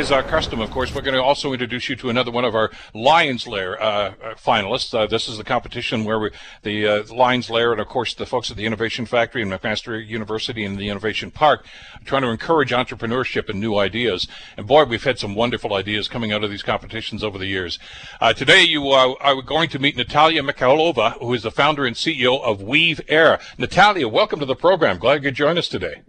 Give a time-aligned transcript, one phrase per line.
[0.00, 2.54] is our custom, of course, we're going to also introduce you to another one of
[2.54, 4.98] our Lions Lair uh, uh, finalists.
[4.98, 6.30] Uh, this is the competition where we,
[6.62, 10.04] the uh, Lions Lair and, of course, the folks at the Innovation Factory and McMaster
[10.04, 14.26] University and the Innovation Park are trying to encourage entrepreneurship and new ideas.
[14.56, 17.78] And boy, we've had some wonderful ideas coming out of these competitions over the years.
[18.22, 22.40] Uh, today, you are going to meet Natalia Mikhailova, who is the founder and CEO
[22.40, 23.38] of WeavAir.
[23.58, 24.96] Natalia, welcome to the program.
[24.96, 26.00] Glad you could join us today.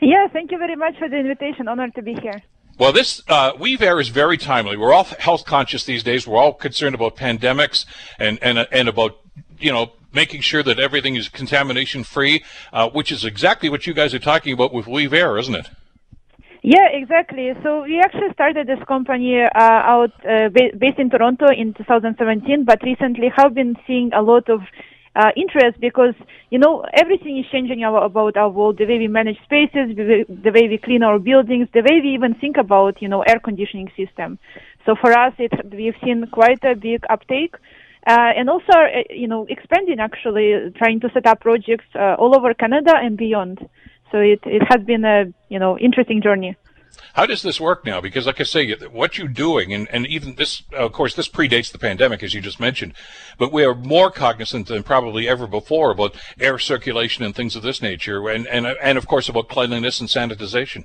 [0.00, 1.66] Yeah, thank you very much for the invitation.
[1.66, 2.40] Honored to be here.
[2.78, 4.76] Well, this uh, WeavAir is very timely.
[4.76, 6.26] We're all health conscious these days.
[6.26, 7.86] We're all concerned about pandemics
[8.18, 9.18] and and and about
[9.58, 13.94] you know making sure that everything is contamination free, uh, which is exactly what you
[13.94, 15.68] guys are talking about with WeavAir, isn't it?
[16.62, 17.52] Yeah, exactly.
[17.62, 19.48] So we actually started this company uh,
[19.94, 24.62] out uh, based in Toronto in 2017, but recently have been seeing a lot of
[25.16, 26.14] uh, interest because
[26.50, 30.52] you know everything is changing our, about our world, the way we manage spaces, the
[30.54, 33.90] way we clean our buildings, the way we even think about you know air conditioning
[33.96, 34.38] system.
[34.84, 37.54] So for us, it we've seen quite a big uptake.
[38.06, 42.36] Uh, and also, uh, you know, expanding actually, trying to set up projects uh, all
[42.36, 43.58] over Canada and beyond.
[44.12, 46.56] So it, it has been a, you know, interesting journey.
[47.14, 48.00] How does this work now?
[48.00, 51.72] Because, like I say, what you're doing, and, and even this, of course, this predates
[51.72, 52.94] the pandemic, as you just mentioned,
[53.38, 57.62] but we are more cognizant than probably ever before about air circulation and things of
[57.62, 60.84] this nature, and, and, and of course, about cleanliness and sanitization.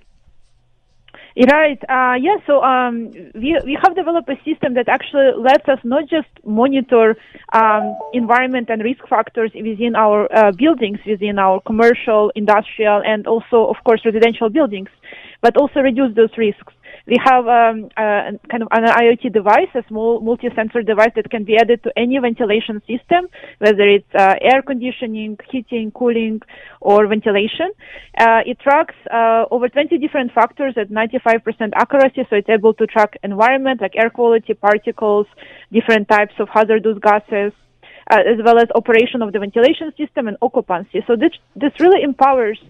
[1.37, 1.81] Right.
[1.87, 2.37] Uh, yeah.
[2.45, 7.15] So um, we we have developed a system that actually lets us not just monitor
[7.53, 13.67] um, environment and risk factors within our uh, buildings, within our commercial, industrial, and also,
[13.67, 14.89] of course, residential buildings,
[15.41, 16.73] but also reduce those risks.
[17.07, 21.43] We have um, a, kind of an IoT device, a small multi-sensor device that can
[21.43, 26.41] be added to any ventilation system, whether it's uh, air conditioning, heating, cooling,
[26.79, 27.71] or ventilation.
[28.17, 32.85] Uh, it tracks uh, over 20 different factors at 95% accuracy, so it's able to
[32.85, 35.25] track environment like air quality, particles,
[35.71, 37.51] different types of hazardous gases,
[38.11, 41.03] uh, as well as operation of the ventilation system and occupancy.
[41.07, 42.67] So this this really empowers uh,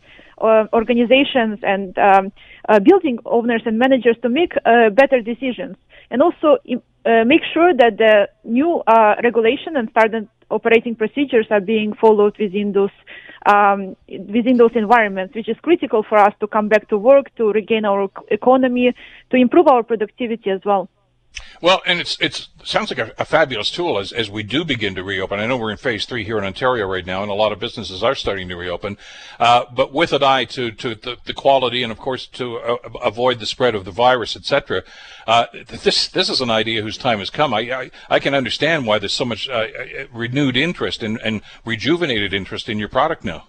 [0.73, 2.31] organizations and um,
[2.69, 5.75] uh, building owners and managers to make uh, better decisions
[6.09, 6.57] and also
[7.05, 12.37] uh, make sure that the new uh, regulation and standard operating procedures are being followed
[12.39, 12.91] within those
[13.47, 17.51] um, within those environments, which is critical for us to come back to work, to
[17.51, 18.93] regain our economy,
[19.31, 20.89] to improve our productivity as well.
[21.61, 24.95] Well, and it's it's sounds like a, a, fabulous tool as as we do begin
[24.95, 25.39] to reopen.
[25.39, 27.59] I know we're in phase three here in Ontario right now, and a lot of
[27.59, 28.97] businesses are starting to reopen,
[29.39, 32.77] uh, but with an eye to to the, the quality and of course to uh,
[33.03, 34.83] avoid the spread of the virus, etc.
[35.27, 37.53] Uh, this this is an idea whose time has come.
[37.53, 39.67] I I, I can understand why there's so much uh, uh,
[40.11, 43.45] renewed interest and, and rejuvenated interest in your product now.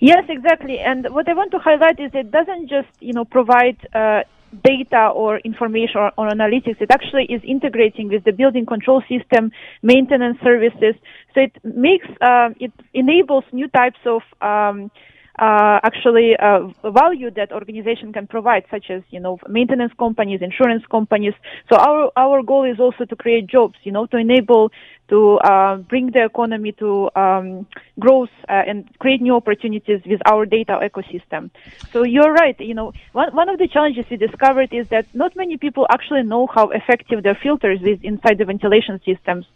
[0.00, 0.78] Yes, exactly.
[0.78, 4.22] And what I want to highlight is it doesn't just you know provide uh,
[4.64, 6.80] data or information or, or, analytics.
[6.80, 9.52] It actually is integrating with the building control system,
[9.82, 10.94] maintenance services.
[11.34, 14.90] So it makes, uh, it enables new types of um,
[15.38, 20.84] uh, actually uh, value that organization can provide, such as you know maintenance companies, insurance
[20.90, 21.34] companies.
[21.70, 24.72] So our our goal is also to create jobs, you know, to enable
[25.08, 27.66] to uh, bring the economy to um,
[27.98, 31.50] growth uh, and create new opportunities with our data ecosystem.
[31.92, 32.58] So you're right.
[32.60, 36.22] You know, one one of the challenges we discovered is that not many people actually
[36.22, 39.46] know how effective their filters is inside the ventilation systems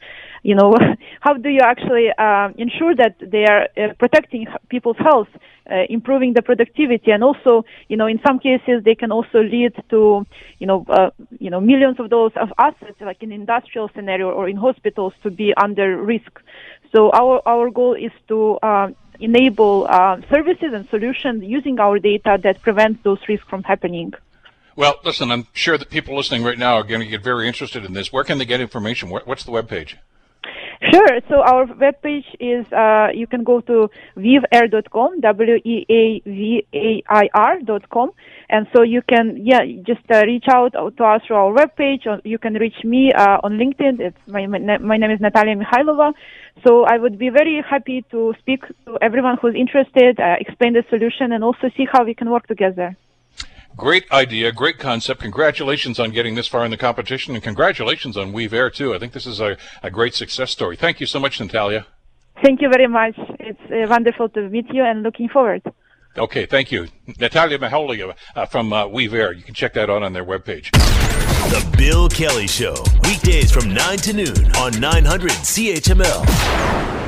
[0.45, 0.77] you know,
[1.21, 5.29] how do you actually uh, ensure that they are uh, protecting people's health,
[5.69, 9.73] uh, improving the productivity, and also, you know, in some cases they can also lead
[9.91, 10.25] to,
[10.59, 11.11] you know, uh,
[11.41, 15.31] you know, millions of dollars of assets, like in industrial scenario or in hospitals, to
[15.31, 16.41] be under risk.
[16.95, 18.89] So our our goal is to uh,
[19.19, 24.13] enable uh, services and solutions using our data that prevent those risks from happening.
[24.77, 27.85] Well, listen, I'm sure that people listening right now are going to get very interested
[27.85, 28.13] in this.
[28.13, 29.09] Where can they get information?
[29.09, 29.97] What's the web page?
[30.93, 31.21] Sure.
[31.29, 33.91] So our webpage is uh, you can go to
[34.31, 34.51] w-e-a-v-a-i-r.com,
[38.51, 42.07] and so you can yeah just uh, reach out to us through our webpage.
[42.07, 44.01] Or you can reach me uh, on LinkedIn.
[44.01, 46.13] It's my my name is Natalia Mikhailova.
[46.67, 50.85] So I would be very happy to speak to everyone who's interested, uh, explain the
[50.91, 52.97] solution, and also see how we can work together.
[53.77, 55.21] Great idea, great concept.
[55.21, 58.95] Congratulations on getting this far in the competition, and congratulations on WeavAir too.
[58.95, 60.77] I think this is a, a great success story.
[60.77, 61.87] Thank you so much, Natalia.
[62.43, 63.15] Thank you very much.
[63.41, 65.63] It's uh, wonderful to meet you, and looking forward.
[66.17, 66.87] Okay, thank you,
[67.19, 69.37] Natalia Maholi uh, from uh, WeavAir.
[69.37, 70.71] You can check that out on their webpage.
[71.51, 77.04] The Bill Kelly Show, weekdays from 9 to noon on 900 CHML.